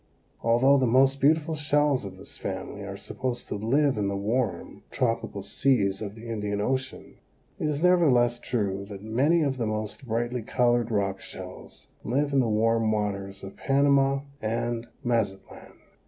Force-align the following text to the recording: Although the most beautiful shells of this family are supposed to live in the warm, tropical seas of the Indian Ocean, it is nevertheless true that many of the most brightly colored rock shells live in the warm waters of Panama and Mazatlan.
Although 0.41 0.79
the 0.79 0.87
most 0.87 1.21
beautiful 1.21 1.53
shells 1.53 2.05
of 2.05 2.17
this 2.17 2.35
family 2.35 2.81
are 2.83 2.97
supposed 2.97 3.47
to 3.49 3.53
live 3.55 3.99
in 3.99 4.07
the 4.07 4.17
warm, 4.17 4.81
tropical 4.89 5.43
seas 5.43 6.01
of 6.01 6.15
the 6.15 6.27
Indian 6.27 6.59
Ocean, 6.59 7.19
it 7.59 7.67
is 7.67 7.83
nevertheless 7.83 8.39
true 8.39 8.83
that 8.85 9.03
many 9.03 9.43
of 9.43 9.57
the 9.57 9.67
most 9.67 10.07
brightly 10.07 10.41
colored 10.41 10.89
rock 10.89 11.21
shells 11.21 11.85
live 12.03 12.33
in 12.33 12.39
the 12.39 12.47
warm 12.49 12.91
waters 12.91 13.43
of 13.43 13.55
Panama 13.57 14.21
and 14.41 14.87
Mazatlan. 15.03 15.73